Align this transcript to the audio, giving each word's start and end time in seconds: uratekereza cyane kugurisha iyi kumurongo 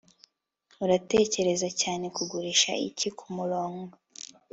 uratekereza 0.83 1.67
cyane 1.81 2.05
kugurisha 2.15 2.71
iyi 2.81 3.09
kumurongo 3.17 3.95